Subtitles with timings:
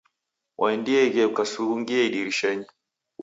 [0.61, 2.65] Wandieghe ukasungia idirishenyi.